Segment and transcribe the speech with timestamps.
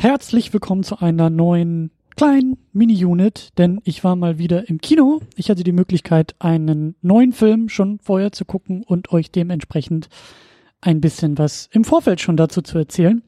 [0.00, 5.20] Herzlich willkommen zu einer neuen kleinen Mini-Unit, denn ich war mal wieder im Kino.
[5.36, 10.08] Ich hatte die Möglichkeit, einen neuen Film schon vorher zu gucken und euch dementsprechend
[10.80, 13.22] ein bisschen was im Vorfeld schon dazu zu erzählen.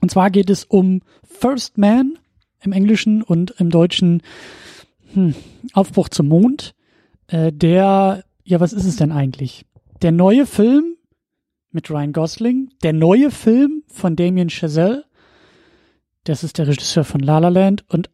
[0.00, 2.18] Und zwar geht es um First Man
[2.62, 4.22] im Englischen und im Deutschen
[5.12, 5.34] hm,
[5.74, 6.74] Aufbruch zum Mond.
[7.26, 9.66] Äh, der, ja, was ist es denn eigentlich?
[10.00, 10.96] Der neue Film
[11.72, 15.04] mit Ryan Gosling, der neue Film von Damien Chazelle.
[16.24, 18.10] Das ist der Regisseur von La La Land und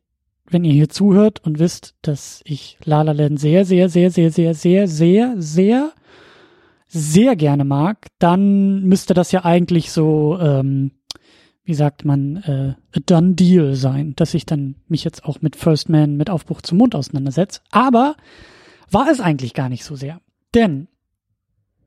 [0.48, 4.30] wenn ihr hier zuhört und wisst, dass ich La La Land sehr, sehr, sehr, sehr,
[4.30, 5.92] sehr, sehr, sehr, sehr,
[6.87, 10.92] sehr gerne mag, dann müsste das ja eigentlich so, ähm,
[11.65, 15.57] wie sagt man, äh, a done deal sein, dass ich dann mich jetzt auch mit
[15.57, 17.60] First Man, mit Aufbruch zum Mond auseinandersetze.
[17.73, 18.16] Aber
[18.91, 20.20] war es eigentlich gar nicht so sehr.
[20.54, 20.87] Denn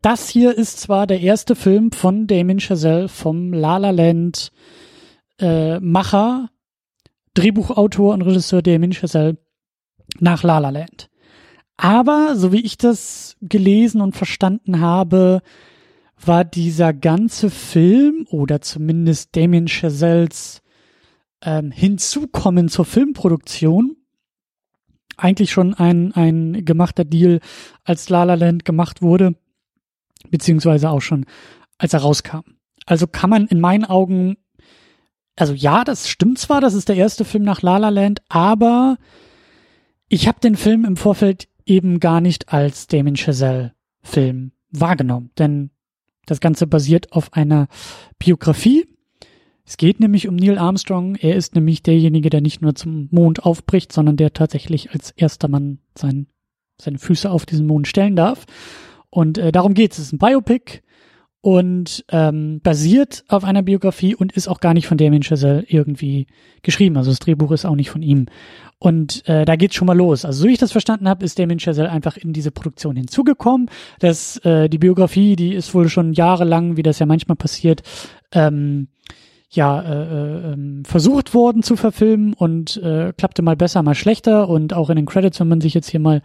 [0.01, 4.51] das hier ist zwar der erste Film von Damien Chazelle vom La La Land
[5.39, 6.49] äh, Macher,
[7.33, 9.37] Drehbuchautor und Regisseur Damien Chazelle
[10.19, 11.09] nach La La Land.
[11.77, 15.41] Aber so wie ich das gelesen und verstanden habe,
[16.17, 20.61] war dieser ganze Film oder zumindest Damien Chazelles
[21.41, 23.95] ähm, Hinzukommen zur Filmproduktion
[25.19, 27.39] eigentlich schon ein, ein gemachter Deal,
[27.83, 29.35] als La La Land gemacht wurde,
[30.29, 31.25] beziehungsweise auch schon,
[31.77, 32.41] als er rauskam.
[32.85, 34.37] Also kann man in meinen Augen,
[35.39, 38.97] also ja, das stimmt zwar, das ist der erste Film nach La La Land, aber
[40.09, 45.69] ich habe den Film im Vorfeld eben gar nicht als Damien Chazelle Film wahrgenommen, denn
[46.25, 47.67] das Ganze basiert auf einer
[48.17, 48.85] Biografie.
[49.65, 51.15] Es geht nämlich um Neil Armstrong.
[51.15, 55.47] Er ist nämlich derjenige, der nicht nur zum Mond aufbricht, sondern der tatsächlich als erster
[55.47, 56.27] Mann sein,
[56.81, 58.45] seine Füße auf diesen Mond stellen darf.
[59.09, 59.99] Und äh, darum geht es.
[59.99, 60.81] Es ist ein Biopic
[61.41, 66.27] und ähm, basiert auf einer Biografie und ist auch gar nicht von Damien Chazelle irgendwie
[66.63, 66.97] geschrieben.
[66.97, 68.25] Also das Drehbuch ist auch nicht von ihm.
[68.77, 70.25] Und äh, da geht's schon mal los.
[70.25, 73.69] Also so wie ich das verstanden habe, ist Damien Chazelle einfach in diese Produktion hinzugekommen.
[73.99, 77.83] Das, äh, die Biografie, die ist wohl schon jahrelang, wie das ja manchmal passiert,
[78.33, 78.89] ähm,
[79.51, 84.73] ja äh, äh, versucht worden zu verfilmen und äh, klappte mal besser, mal schlechter und
[84.73, 86.21] auch in den Credits, wenn man sich jetzt hier mal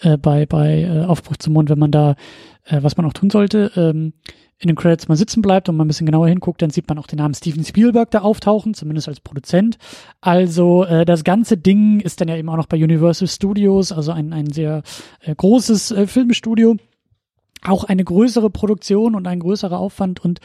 [0.00, 2.16] äh, bei bei äh, Aufbruch zum Mond, wenn man da
[2.64, 4.14] äh, was man auch tun sollte, ähm,
[4.58, 6.98] in den Credits mal sitzen bleibt und mal ein bisschen genauer hinguckt, dann sieht man
[6.98, 9.78] auch den Namen Steven Spielberg da auftauchen, zumindest als Produzent.
[10.20, 14.12] Also äh, das ganze Ding ist dann ja eben auch noch bei Universal Studios, also
[14.12, 14.82] ein, ein sehr
[15.20, 16.76] äh, großes äh, Filmstudio.
[17.62, 20.40] Auch eine größere Produktion und ein größerer Aufwand und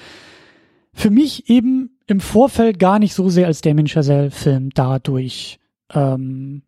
[0.93, 5.59] für mich eben im Vorfeld gar nicht so sehr als Damien Chazelle Film dadurch
[5.93, 6.63] ähm,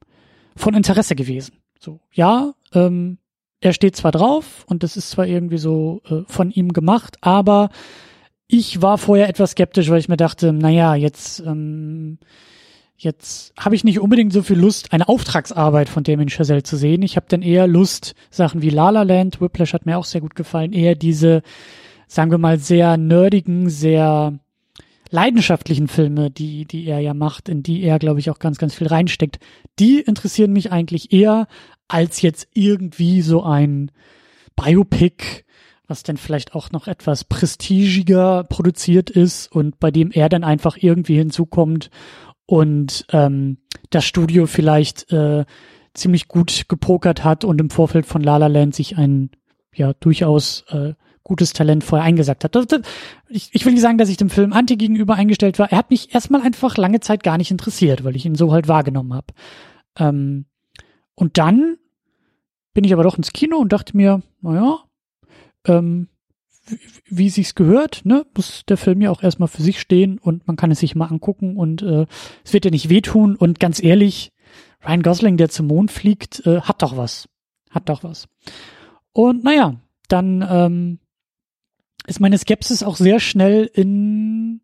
[0.56, 1.56] von Interesse gewesen.
[1.80, 3.18] So, ja, ähm,
[3.62, 7.70] er steht zwar drauf und das ist zwar irgendwie so äh, von ihm gemacht, aber
[8.48, 12.18] ich war vorher etwas skeptisch, weil ich mir dachte, naja, jetzt, ähm,
[12.98, 17.02] jetzt habe ich nicht unbedingt so viel Lust, eine Auftragsarbeit von Damien Chazelle zu sehen.
[17.04, 20.22] Ich habe dann eher Lust, Sachen wie La La Land, Whiplash hat mir auch sehr
[20.22, 21.44] gut gefallen, eher diese,
[22.08, 24.34] sagen wir mal, sehr nerdigen, sehr
[25.12, 28.74] leidenschaftlichen Filme, die, die er ja macht, in die er, glaube ich, auch ganz, ganz
[28.74, 29.40] viel reinsteckt,
[29.78, 31.48] die interessieren mich eigentlich eher
[31.94, 33.91] als jetzt irgendwie so ein
[34.56, 35.44] Biopic,
[35.88, 40.78] was dann vielleicht auch noch etwas prestigiger produziert ist und bei dem er dann einfach
[40.78, 41.90] irgendwie hinzukommt
[42.46, 43.57] und ähm,
[43.90, 45.46] das Studio vielleicht äh,
[45.94, 49.30] ziemlich gut gepokert hat und im Vorfeld von La La Land sich ein
[49.75, 50.94] ja durchaus äh,
[51.24, 52.56] gutes Talent vorher eingesagt hat.
[52.56, 52.81] Das, das,
[53.30, 55.72] ich, ich will nicht sagen, dass ich dem Film anti gegenüber eingestellt war.
[55.72, 58.68] Er hat mich erstmal einfach lange Zeit gar nicht interessiert, weil ich ihn so halt
[58.68, 59.28] wahrgenommen habe.
[59.97, 60.46] Ähm,
[61.16, 61.78] und dann
[62.74, 64.80] bin ich aber doch ins Kino und dachte mir, naja,
[65.66, 66.08] ähm,
[66.68, 70.48] wie, wie sich's gehört, ne, muss der Film ja auch erstmal für sich stehen und
[70.48, 72.06] man kann es sich mal angucken und äh,
[72.44, 74.31] es wird ja nicht wehtun und ganz ehrlich,
[74.86, 77.28] Ryan Gosling, der zum Mond fliegt, äh, hat doch was.
[77.70, 78.28] Hat doch was.
[79.14, 79.76] Und naja,
[80.08, 81.00] dann ähm,
[82.08, 84.62] ist meine Skepsis auch sehr schnell in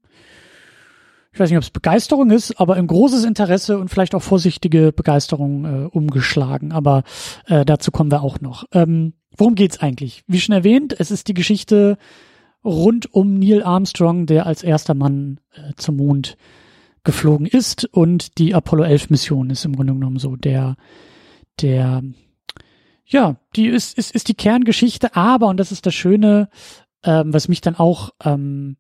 [1.37, 4.91] ich weiß nicht, ob es Begeisterung ist, aber in großes Interesse und vielleicht auch vorsichtige
[4.91, 6.72] Begeisterung äh, umgeschlagen.
[6.72, 7.03] Aber
[7.45, 8.63] äh, dazu kommen wir auch noch.
[8.72, 10.23] Ähm, worum geht's eigentlich?
[10.25, 11.99] Wie schon erwähnt, es ist die Geschichte
[12.66, 16.37] rund um Neil Armstrong, der als erster Mann äh, zum Mond
[17.03, 20.75] geflogen ist und die Apollo 11 Mission ist im Grunde genommen so der
[21.61, 22.01] der
[23.05, 26.49] ja, die ist ist ist die Kerngeschichte, aber und das ist das Schöne,
[27.03, 28.78] ähm, was mich dann auch ähm,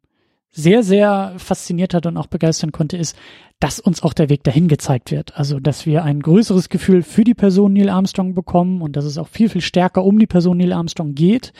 [0.51, 3.15] sehr, sehr fasziniert hat und auch begeistern konnte, ist,
[3.59, 5.37] dass uns auch der Weg dahin gezeigt wird.
[5.37, 9.17] Also, dass wir ein größeres Gefühl für die Person Neil Armstrong bekommen und dass es
[9.17, 11.53] auch viel, viel stärker um die Person Neil Armstrong geht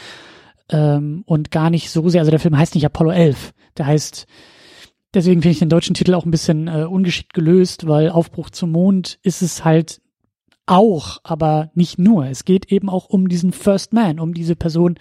[0.69, 4.27] ähm, und gar nicht so sehr, also der Film heißt nicht Apollo 11, der heißt
[5.13, 8.71] deswegen finde ich den deutschen Titel auch ein bisschen äh, ungeschickt gelöst, weil Aufbruch zum
[8.71, 10.01] Mond ist es halt
[10.65, 12.27] auch, aber nicht nur.
[12.27, 14.95] Es geht eben auch um diesen First Man, um diese Person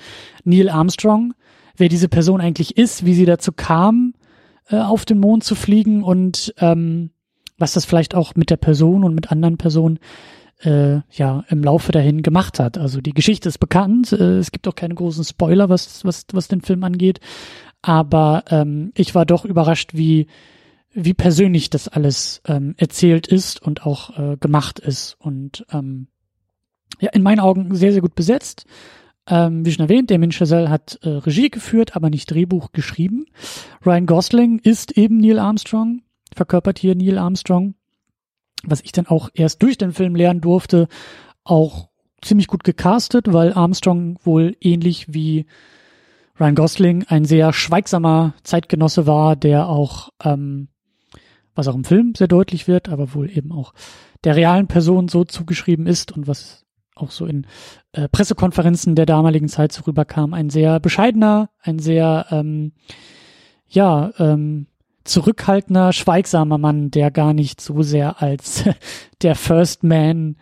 [0.45, 1.35] Neil Armstrong,
[1.79, 4.15] wer diese Person eigentlich ist, wie sie dazu kam,
[4.69, 7.11] äh, auf den Mond zu fliegen und ähm,
[7.59, 9.99] was das vielleicht auch mit der Person und mit anderen Personen
[10.63, 12.79] äh, ja im Laufe dahin gemacht hat.
[12.79, 14.13] Also die Geschichte ist bekannt.
[14.13, 17.21] Äh, es gibt auch keine großen Spoiler, was was was den Film angeht.
[17.83, 20.27] Aber ähm, ich war doch überrascht, wie
[20.93, 26.09] wie persönlich das alles ähm, erzählt ist und auch äh, gemacht ist und ähm,
[27.01, 28.67] ja in meinen Augen sehr sehr gut besetzt.
[29.29, 33.27] Ähm, wie schon erwähnt, Damien Chazelle hat äh, Regie geführt, aber nicht Drehbuch geschrieben.
[33.85, 36.03] Ryan Gosling ist eben Neil Armstrong,
[36.35, 37.75] verkörpert hier Neil Armstrong
[38.67, 40.89] was ich dann auch erst durch den Film lernen durfte,
[41.45, 41.89] auch
[42.23, 45.47] ziemlich gut gecastet, weil Armstrong wohl ähnlich wie
[46.39, 50.69] Ryan Gosling ein sehr schweigsamer Zeitgenosse war, der auch, ähm,
[51.55, 53.73] was auch im Film sehr deutlich wird, aber wohl eben auch
[54.25, 56.66] der realen Person so zugeschrieben ist und was
[56.97, 57.47] auch so in
[57.93, 62.73] äh, Pressekonferenzen der damaligen Zeit so rüberkam, ein sehr bescheidener, ein sehr ähm,
[63.69, 64.67] ja ähm,
[65.05, 68.65] zurückhaltender, schweigsamer Mann, der gar nicht so sehr als
[69.23, 70.37] der First Man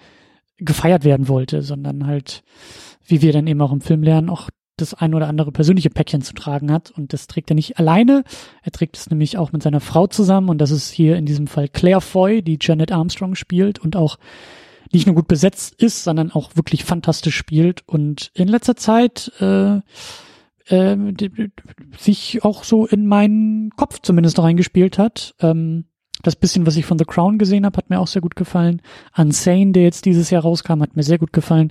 [0.56, 2.42] gefeiert werden wollte, sondern halt,
[3.06, 6.22] wie wir dann eben auch im Film lernen, auch das ein oder andere persönliche Päckchen
[6.22, 6.90] zu tragen hat.
[6.90, 8.24] Und das trägt er nicht alleine.
[8.62, 10.48] Er trägt es nämlich auch mit seiner Frau zusammen.
[10.48, 14.18] Und das ist hier in diesem Fall Claire Foy, die Janet Armstrong spielt und auch
[14.94, 17.82] nicht nur gut besetzt ist, sondern auch wirklich fantastisch spielt.
[17.86, 19.80] Und in letzter Zeit äh,
[20.68, 21.16] ähm,
[21.98, 25.34] sich auch so in meinen Kopf zumindest reingespielt hat.
[25.40, 25.86] Ähm,
[26.22, 28.80] das bisschen, was ich von The Crown gesehen habe, hat mir auch sehr gut gefallen.
[29.14, 31.70] Unsane, der jetzt dieses Jahr rauskam, hat mir sehr gut gefallen.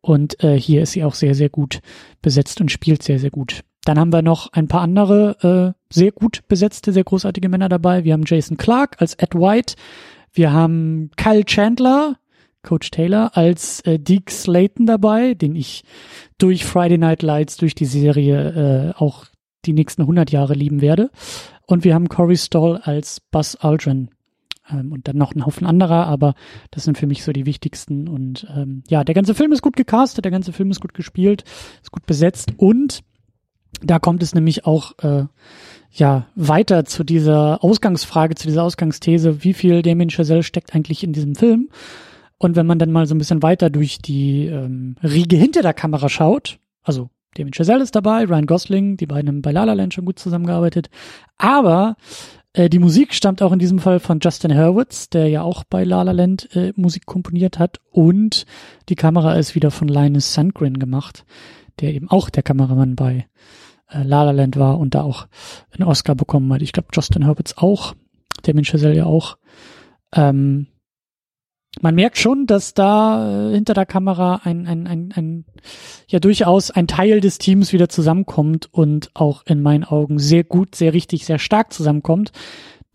[0.00, 1.80] Und äh, hier ist sie auch sehr, sehr gut
[2.22, 3.64] besetzt und spielt sehr, sehr gut.
[3.84, 8.04] Dann haben wir noch ein paar andere äh, sehr gut besetzte, sehr großartige Männer dabei.
[8.04, 9.74] Wir haben Jason Clark als Ed White.
[10.32, 12.16] Wir haben Kyle Chandler,
[12.68, 15.84] Coach Taylor, als äh, Deke Slayton dabei, den ich
[16.36, 19.24] durch Friday Night Lights, durch die Serie äh, auch
[19.64, 21.10] die nächsten 100 Jahre lieben werde.
[21.66, 24.10] Und wir haben Corey Stoll als Buzz Aldrin.
[24.70, 26.34] Ähm, und dann noch ein Haufen anderer, aber
[26.70, 28.06] das sind für mich so die wichtigsten.
[28.06, 31.44] Und ähm, ja, der ganze Film ist gut gecastet, der ganze Film ist gut gespielt,
[31.82, 33.00] ist gut besetzt und
[33.82, 35.24] da kommt es nämlich auch äh,
[35.92, 41.12] ja weiter zu dieser Ausgangsfrage, zu dieser Ausgangsthese, wie viel Damien Chazelle steckt eigentlich in
[41.12, 41.70] diesem Film?
[42.38, 45.74] Und wenn man dann mal so ein bisschen weiter durch die ähm, Riege hinter der
[45.74, 49.74] Kamera schaut, also Damien Chazelle ist dabei, Ryan Gosling, die beiden haben bei La La
[49.74, 50.88] Land schon gut zusammengearbeitet,
[51.36, 51.96] aber
[52.52, 55.84] äh, die Musik stammt auch in diesem Fall von Justin Hurwitz, der ja auch bei
[55.84, 58.46] La La Land äh, Musik komponiert hat und
[58.88, 61.24] die Kamera ist wieder von Linus Sandgren gemacht,
[61.80, 63.26] der eben auch der Kameramann bei
[63.90, 65.26] äh, La La Land war und da auch
[65.72, 66.62] einen Oscar bekommen hat.
[66.62, 67.94] Ich glaube Justin Hurwitz auch,
[68.42, 69.38] Damien Chazelle ja auch.
[70.14, 70.68] Ähm,
[71.80, 75.44] man merkt schon, dass da äh, hinter der Kamera ein, ein, ein, ein,
[76.08, 80.74] ja durchaus ein Teil des Teams wieder zusammenkommt und auch in meinen Augen sehr gut,
[80.74, 82.32] sehr richtig, sehr stark zusammenkommt.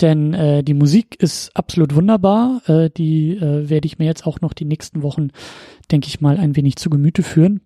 [0.01, 2.61] Denn äh, die Musik ist absolut wunderbar.
[2.67, 5.29] Äh, die äh, werde ich mir jetzt auch noch die nächsten Wochen,
[5.91, 7.61] denke ich mal, ein wenig zu Gemüte führen.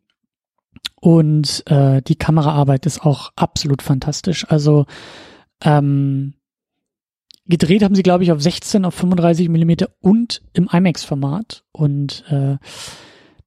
[1.00, 4.46] Und äh, die Kameraarbeit ist auch absolut fantastisch.
[4.50, 4.86] Also
[5.64, 6.34] ähm,
[7.48, 11.64] Gedreht haben sie, glaube ich, auf 16, auf 35 Millimeter und im IMAX-Format.
[11.72, 12.58] Und äh,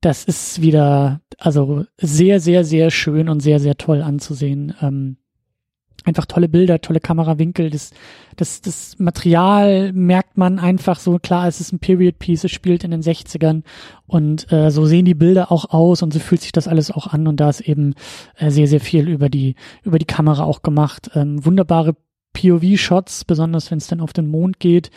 [0.01, 4.75] das ist wieder, also sehr, sehr, sehr schön und sehr, sehr toll anzusehen.
[4.81, 5.17] Ähm,
[6.05, 7.71] einfach tolle Bilder, tolle Kamerawinkel.
[7.71, 7.91] Das,
[8.37, 12.91] das, das Material merkt man einfach so, klar, es ist ein Period-Piece, es spielt in
[12.91, 13.63] den 60ern
[14.07, 17.09] und äh, so sehen die Bilder auch aus und so fühlt sich das alles auch
[17.09, 17.95] an und da ist eben
[18.37, 21.11] äh, sehr, sehr viel über die, über die Kamera auch gemacht.
[21.15, 21.97] Ähm, wunderbare
[22.41, 24.91] POV-Shots, besonders wenn es dann auf den Mond geht.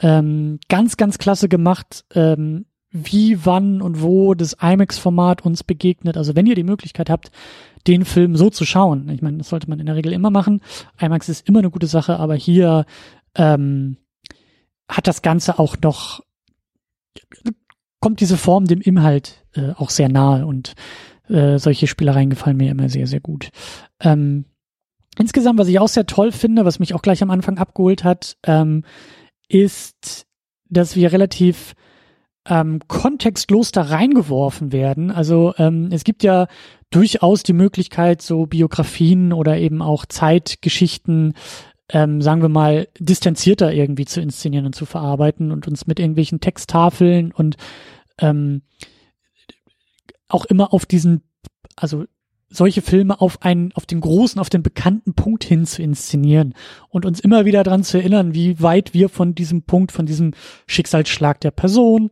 [0.00, 6.16] Ähm, ganz, ganz klasse gemacht, ähm, wie, wann und wo das IMAX-Format uns begegnet.
[6.16, 7.30] Also wenn ihr die Möglichkeit habt,
[7.86, 9.08] den Film so zu schauen.
[9.10, 10.60] Ich meine, das sollte man in der Regel immer machen.
[11.00, 12.86] IMAX ist immer eine gute Sache, aber hier
[13.34, 13.96] ähm,
[14.88, 16.22] hat das Ganze auch noch,
[18.00, 20.74] kommt diese Form dem Inhalt äh, auch sehr nahe und
[21.28, 23.50] äh, solche Spielereien gefallen mir immer sehr, sehr gut.
[24.00, 24.46] Ähm,
[25.18, 28.36] Insgesamt, was ich auch sehr toll finde, was mich auch gleich am Anfang abgeholt hat,
[28.44, 28.84] ähm,
[29.48, 30.26] ist,
[30.68, 31.74] dass wir relativ
[32.46, 35.10] ähm, kontextlos da reingeworfen werden.
[35.10, 36.46] Also ähm, es gibt ja
[36.90, 41.34] durchaus die Möglichkeit, so Biografien oder eben auch Zeitgeschichten,
[41.88, 46.40] ähm, sagen wir mal, distanzierter irgendwie zu inszenieren und zu verarbeiten und uns mit irgendwelchen
[46.40, 47.56] Texttafeln und
[48.18, 48.62] ähm,
[50.28, 51.22] auch immer auf diesen,
[51.76, 52.04] also
[52.54, 56.54] solche Filme auf einen, auf den großen, auf den bekannten Punkt hin zu inszenieren
[56.88, 60.32] und uns immer wieder daran zu erinnern, wie weit wir von diesem Punkt, von diesem
[60.66, 62.10] Schicksalsschlag der Person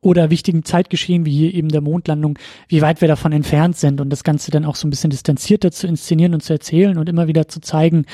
[0.00, 4.10] oder wichtigen Zeitgeschehen wie hier eben der Mondlandung, wie weit wir davon entfernt sind und
[4.10, 7.26] das Ganze dann auch so ein bisschen distanzierter zu inszenieren und zu erzählen und immer
[7.26, 8.04] wieder zu zeigen,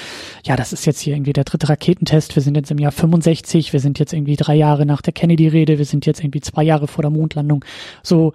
[0.45, 3.73] ja, das ist jetzt hier irgendwie der dritte Raketentest, wir sind jetzt im Jahr 65,
[3.73, 6.87] wir sind jetzt irgendwie drei Jahre nach der Kennedy-Rede, wir sind jetzt irgendwie zwei Jahre
[6.87, 7.65] vor der Mondlandung.
[8.03, 8.33] So,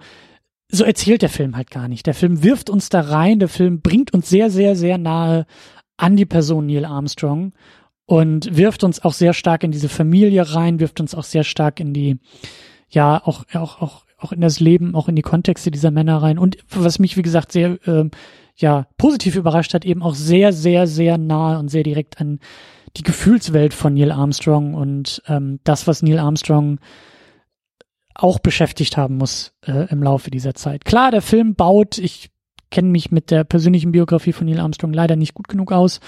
[0.68, 2.06] so erzählt der Film halt gar nicht.
[2.06, 5.46] Der Film wirft uns da rein, der Film bringt uns sehr, sehr, sehr nahe
[5.96, 7.52] an die Person Neil Armstrong
[8.04, 11.80] und wirft uns auch sehr stark in diese Familie rein, wirft uns auch sehr stark
[11.80, 12.18] in die,
[12.88, 16.38] ja, auch, auch, auch, auch in das Leben, auch in die Kontexte dieser Männer rein.
[16.38, 18.10] Und was mich, wie gesagt, sehr, ähm,
[18.56, 22.40] ja, positiv überrascht hat, eben auch sehr, sehr, sehr nahe und sehr direkt an
[22.96, 26.78] die Gefühlswelt von Neil Armstrong und ähm, das, was Neil Armstrong
[28.18, 30.84] auch beschäftigt haben muss äh, im Laufe dieser Zeit.
[30.84, 32.30] Klar, der Film baut, ich
[32.70, 36.00] kenne mich mit der persönlichen Biografie von Neil Armstrong leider nicht gut genug aus,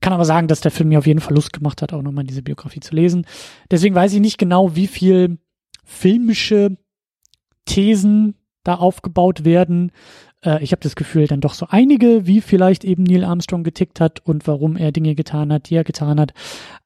[0.00, 2.24] kann aber sagen, dass der Film mir auf jeden Fall Lust gemacht hat, auch nochmal
[2.24, 3.26] diese Biografie zu lesen.
[3.70, 5.38] Deswegen weiß ich nicht genau, wie viel
[5.84, 6.76] filmische
[7.64, 9.92] Thesen da aufgebaut werden.
[10.46, 14.00] Äh, ich habe das Gefühl, dann doch so einige, wie vielleicht eben Neil Armstrong getickt
[14.00, 16.32] hat und warum er Dinge getan hat, die er getan hat.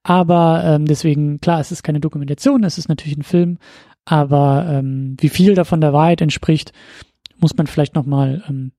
[0.03, 3.59] Aber ähm, deswegen, klar, es ist keine Dokumentation, es ist natürlich ein Film,
[4.03, 6.73] aber ähm, wie viel davon der Wahrheit entspricht,
[7.39, 8.71] muss man vielleicht nochmal, ähm,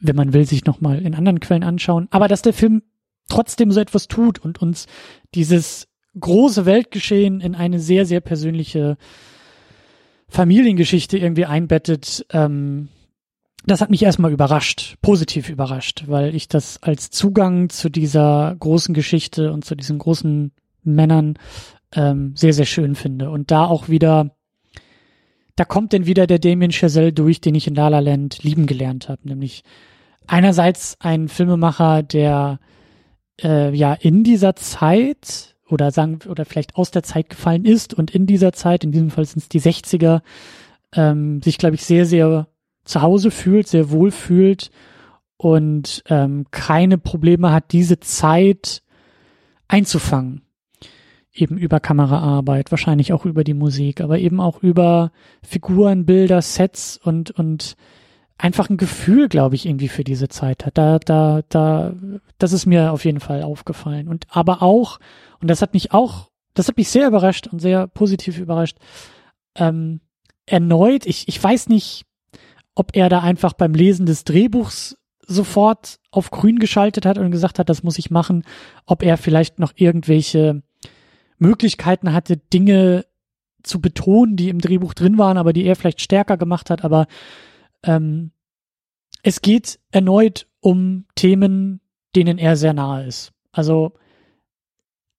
[0.00, 2.08] wenn man will, sich nochmal in anderen Quellen anschauen.
[2.10, 2.82] Aber dass der Film
[3.28, 4.86] trotzdem so etwas tut und uns
[5.34, 8.96] dieses große Weltgeschehen in eine sehr, sehr persönliche
[10.28, 12.88] Familiengeschichte irgendwie einbettet, ähm,
[13.70, 18.94] das hat mich erstmal überrascht, positiv überrascht, weil ich das als Zugang zu dieser großen
[18.94, 21.38] Geschichte und zu diesen großen Männern
[21.92, 23.30] ähm, sehr, sehr schön finde.
[23.30, 24.30] Und da auch wieder
[25.58, 28.66] da kommt denn wieder der Damien Chazelle durch, den ich in La La Land lieben
[28.66, 29.64] gelernt habe, nämlich
[30.28, 32.60] einerseits ein Filmemacher, der
[33.42, 38.12] äh, ja in dieser Zeit oder sagen oder vielleicht aus der Zeit gefallen ist und
[38.12, 40.20] in dieser Zeit, in diesem Fall sind es die 60er,
[40.94, 42.46] ähm, sich glaube ich sehr sehr
[42.88, 44.70] zu Hause fühlt, sehr wohl fühlt
[45.36, 48.82] und ähm, keine Probleme hat, diese Zeit
[49.68, 50.42] einzufangen
[51.40, 56.98] eben über Kameraarbeit, wahrscheinlich auch über die Musik, aber eben auch über Figuren, Bilder, Sets
[57.02, 57.76] und, und
[58.36, 60.78] einfach ein Gefühl, glaube ich, irgendwie für diese Zeit hat.
[60.78, 61.94] Da, da, da,
[62.38, 64.08] das ist mir auf jeden Fall aufgefallen.
[64.08, 64.98] Und aber auch,
[65.40, 68.78] und das hat mich auch, das hat mich sehr überrascht und sehr positiv überrascht,
[69.56, 70.00] ähm,
[70.46, 72.04] erneut, ich, ich weiß nicht,
[72.78, 77.58] ob er da einfach beim Lesen des Drehbuchs sofort auf grün geschaltet hat und gesagt
[77.58, 78.44] hat, das muss ich machen,
[78.86, 80.62] ob er vielleicht noch irgendwelche
[81.38, 83.04] Möglichkeiten hatte, Dinge
[83.64, 86.84] zu betonen, die im Drehbuch drin waren, aber die er vielleicht stärker gemacht hat.
[86.84, 87.08] Aber
[87.82, 88.30] ähm,
[89.24, 91.80] es geht erneut um Themen,
[92.14, 93.32] denen er sehr nahe ist.
[93.50, 93.94] Also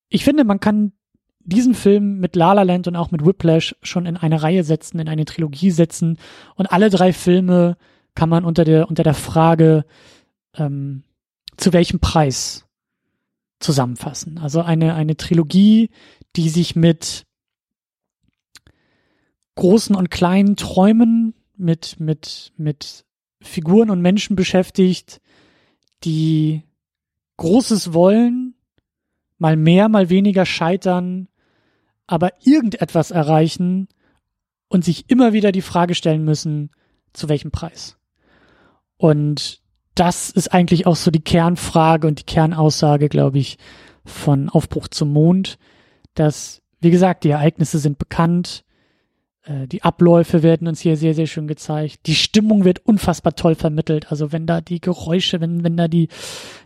[0.08, 0.92] ich finde, man kann
[1.50, 4.98] diesen Film mit La La Land und auch mit Whiplash schon in eine Reihe setzen,
[4.98, 6.18] in eine Trilogie setzen
[6.56, 7.76] und alle drei Filme
[8.14, 9.84] kann man unter der unter der Frage
[10.54, 11.02] ähm,
[11.56, 12.66] zu welchem Preis
[13.60, 14.38] zusammenfassen.
[14.38, 15.90] Also eine, eine Trilogie,
[16.36, 17.26] die sich mit
[19.54, 23.04] großen und kleinen Träumen, mit, mit, mit
[23.42, 25.20] Figuren und Menschen beschäftigt,
[26.04, 26.62] die
[27.36, 28.54] Großes wollen,
[29.38, 31.28] mal mehr, mal weniger scheitern,
[32.10, 33.88] aber irgendetwas erreichen
[34.68, 36.70] und sich immer wieder die Frage stellen müssen,
[37.12, 37.96] zu welchem Preis.
[38.96, 39.62] Und
[39.94, 43.58] das ist eigentlich auch so die Kernfrage und die Kernaussage, glaube ich,
[44.04, 45.58] von Aufbruch zum Mond,
[46.14, 48.64] dass, wie gesagt, die Ereignisse sind bekannt,
[49.48, 52.00] die Abläufe werden uns hier sehr, sehr schön gezeigt.
[52.06, 54.10] Die Stimmung wird unfassbar toll vermittelt.
[54.10, 56.08] Also wenn da die Geräusche, wenn, wenn da die,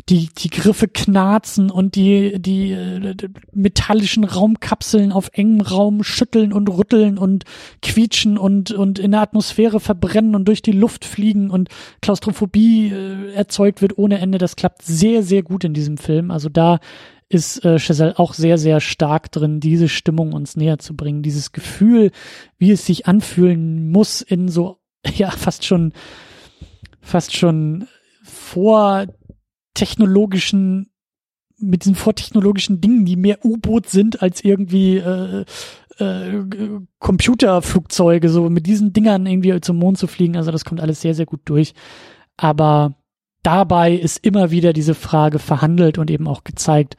[0.09, 3.15] die, die Griffe knarzen und die, die äh,
[3.53, 7.45] metallischen Raumkapseln auf engem Raum schütteln und rütteln und
[7.81, 11.69] quietschen und, und in der Atmosphäre verbrennen und durch die Luft fliegen und
[12.03, 14.39] Klaustrophobie äh, erzeugt wird ohne Ende.
[14.39, 16.33] Das klappt sehr, sehr gut in diesem Film.
[16.33, 16.81] Also da
[17.29, 21.53] ist äh, Chazelle auch sehr, sehr stark drin, diese Stimmung uns näher zu bringen, dieses
[21.53, 22.11] Gefühl,
[22.59, 24.79] wie es sich anfühlen muss in so,
[25.17, 25.93] ja, fast schon,
[27.01, 27.87] fast schon
[28.23, 29.07] vor
[29.75, 30.91] technologischen,
[31.59, 35.45] mit diesen vortechnologischen Dingen, die mehr U-Boot sind als irgendwie äh,
[35.99, 36.45] äh,
[36.99, 40.37] Computerflugzeuge, so mit diesen Dingern irgendwie zum Mond zu fliegen.
[40.37, 41.75] Also das kommt alles sehr, sehr gut durch.
[42.37, 42.97] Aber
[43.45, 46.97] dabei ist immer wieder diese Frage verhandelt und eben auch gezeigt,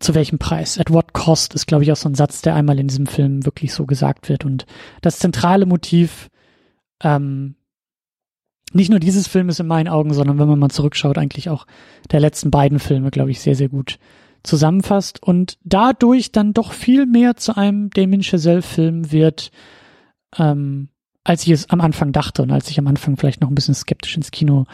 [0.00, 0.78] zu welchem Preis?
[0.78, 3.44] At what cost ist, glaube ich, auch so ein Satz, der einmal in diesem Film
[3.44, 4.44] wirklich so gesagt wird.
[4.44, 4.66] Und
[5.02, 6.30] das zentrale Motiv
[7.02, 7.54] ähm,
[8.72, 11.66] nicht nur dieses Film ist in meinen Augen, sondern wenn man mal zurückschaut, eigentlich auch
[12.10, 13.98] der letzten beiden Filme, glaube ich, sehr, sehr gut
[14.42, 19.50] zusammenfasst und dadurch dann doch viel mehr zu einem Damien Chazelle-Film wird,
[20.38, 20.88] ähm,
[21.24, 23.74] als ich es am Anfang dachte und als ich am Anfang vielleicht noch ein bisschen
[23.74, 24.66] skeptisch ins Kino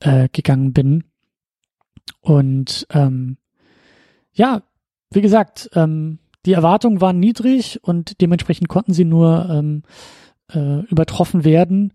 [0.00, 1.04] äh, gegangen bin.
[2.20, 3.36] Und ähm,
[4.32, 4.62] ja,
[5.10, 9.82] wie gesagt, ähm, die Erwartungen waren niedrig und dementsprechend konnten sie nur ähm,
[10.52, 11.92] äh, übertroffen werden.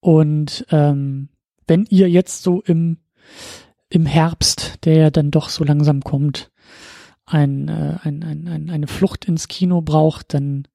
[0.00, 1.28] Und ähm,
[1.66, 2.98] wenn ihr jetzt so im,
[3.88, 6.50] im Herbst, der ja dann doch so langsam kommt,
[7.24, 10.68] ein, äh, ein, ein, ein, eine Flucht ins Kino braucht, dann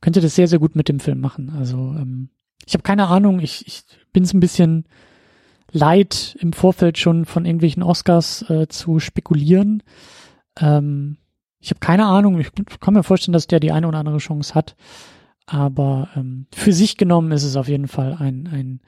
[0.00, 1.50] könnt ihr das sehr, sehr gut mit dem Film machen.
[1.50, 2.30] Also ähm,
[2.66, 4.86] ich habe keine Ahnung, ich, ich bin es ein bisschen
[5.72, 9.82] leid, im Vorfeld schon von irgendwelchen Oscars äh, zu spekulieren.
[10.58, 11.18] Ähm,
[11.58, 12.50] ich habe keine Ahnung, ich
[12.80, 14.76] kann mir vorstellen, dass der die eine oder andere Chance hat.
[15.46, 18.80] Aber ähm, für sich genommen ist es auf jeden Fall ein, ein,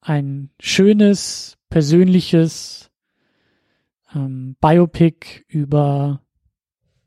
[0.00, 2.90] ein schönes, persönliches
[4.14, 6.20] ähm, Biopic über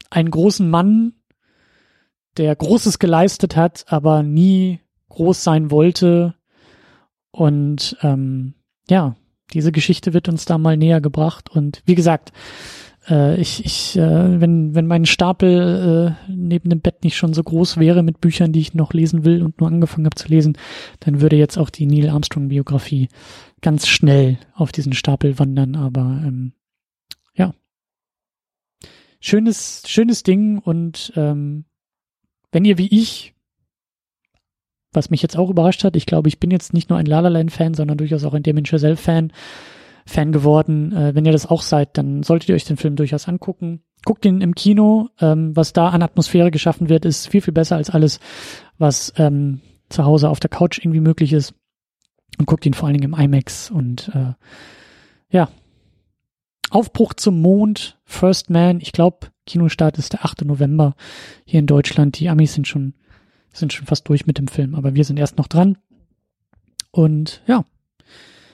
[0.09, 1.13] einen großen Mann,
[2.37, 4.79] der Großes geleistet hat, aber nie
[5.09, 6.35] groß sein wollte.
[7.31, 8.53] Und ähm,
[8.89, 9.15] ja,
[9.53, 11.49] diese Geschichte wird uns da mal näher gebracht.
[11.49, 12.31] Und wie gesagt,
[13.09, 17.43] äh, ich, ich äh, wenn, wenn mein Stapel äh, neben dem Bett nicht schon so
[17.43, 20.57] groß wäre mit Büchern, die ich noch lesen will und nur angefangen habe zu lesen,
[20.99, 23.09] dann würde jetzt auch die Neil Armstrong-Biografie
[23.61, 25.75] ganz schnell auf diesen Stapel wandern.
[25.75, 26.53] Aber ähm,
[27.35, 27.53] ja,
[29.19, 31.65] schönes, schönes Ding und ähm,
[32.51, 33.33] wenn ihr wie ich,
[34.93, 37.19] was mich jetzt auch überrascht hat, ich glaube, ich bin jetzt nicht nur ein La
[37.19, 39.31] La Land-Fan, sondern durchaus auch ein Damien Chazelle-Fan,
[40.05, 40.93] Fan geworden.
[40.93, 43.83] Äh, wenn ihr das auch seid, dann solltet ihr euch den Film durchaus angucken.
[44.05, 45.09] Guckt ihn im Kino.
[45.19, 48.19] Ähm, was da an Atmosphäre geschaffen wird, ist viel, viel besser als alles,
[48.77, 51.53] was ähm, zu Hause auf der Couch irgendwie möglich ist.
[52.39, 53.69] Und guckt ihn vor allen Dingen im IMAX.
[53.69, 54.33] Und äh,
[55.29, 55.49] ja,
[56.69, 58.79] Aufbruch zum Mond, First Man.
[58.79, 60.45] Ich glaube, Kinostart ist der 8.
[60.45, 60.95] November
[61.45, 62.19] hier in Deutschland.
[62.19, 62.93] Die Amis sind schon,
[63.51, 65.77] sind schon fast durch mit dem Film, aber wir sind erst noch dran.
[66.91, 67.65] Und ja,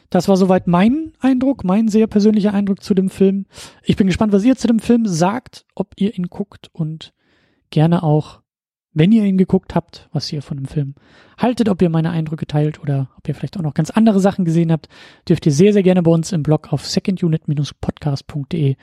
[0.09, 3.47] das war soweit mein Eindruck, mein sehr persönlicher Eindruck zu dem Film.
[3.81, 7.13] Ich bin gespannt, was ihr zu dem Film sagt, ob ihr ihn guckt und
[7.71, 8.42] gerne auch,
[8.93, 10.95] wenn ihr ihn geguckt habt, was ihr von dem Film
[11.37, 14.45] haltet, ob ihr meine Eindrücke teilt oder ob ihr vielleicht auch noch ganz andere Sachen
[14.45, 14.87] gesehen habt,
[15.27, 18.75] dürft ihr sehr, sehr gerne bei uns im Blog auf secondunit-podcast.de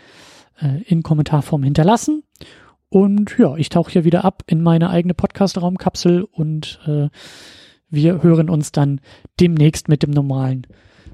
[0.61, 2.25] äh, in Kommentarform hinterlassen.
[2.89, 7.09] Und ja, ich tauche hier wieder ab in meine eigene Podcast-Raumkapsel und äh,
[7.89, 9.01] wir hören uns dann
[9.39, 10.67] demnächst mit dem normalen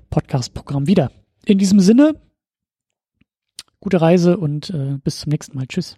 [0.08, 1.10] Podcast-Programm wieder.
[1.44, 2.14] In diesem Sinne,
[3.80, 5.66] gute Reise und äh, bis zum nächsten Mal.
[5.66, 5.96] Tschüss.